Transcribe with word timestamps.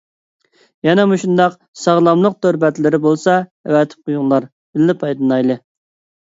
يەنە 0.85 1.03
مۇشۇنداق 1.09 1.57
ساغلاملىق 1.81 2.37
تور 2.45 2.57
بەتلىرى 2.63 3.01
بولسا 3.05 3.37
ئەۋەتىپ 3.37 4.09
قويۇڭلار، 4.11 4.49
بىللە 4.79 4.97
پايدىلىنايلى. 5.05 5.61